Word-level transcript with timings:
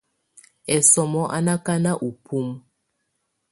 Ɛsɔmɔ 0.75 1.21
á 1.35 1.37
ná 1.45 1.53
ákáná 1.57 1.91
ú 2.05 2.09
bumǝ. 2.23 2.55